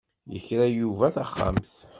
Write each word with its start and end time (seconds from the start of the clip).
Yekra 0.33 0.65
Yuba 0.77 1.07
taxxamt. 1.15 1.73